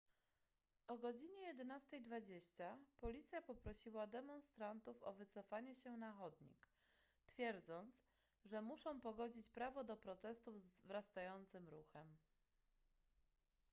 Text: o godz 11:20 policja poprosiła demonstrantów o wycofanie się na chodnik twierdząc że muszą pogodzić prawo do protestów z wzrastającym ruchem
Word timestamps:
o 0.87 0.95
godz 0.97 1.23
11:20 1.23 2.85
policja 2.99 3.41
poprosiła 3.41 4.07
demonstrantów 4.07 5.03
o 5.03 5.13
wycofanie 5.13 5.75
się 5.75 5.97
na 5.97 6.13
chodnik 6.13 6.69
twierdząc 7.25 8.01
że 8.45 8.61
muszą 8.61 9.01
pogodzić 9.01 9.49
prawo 9.49 9.83
do 9.83 9.97
protestów 9.97 10.59
z 10.61 10.69
wzrastającym 10.69 11.69
ruchem 11.69 12.17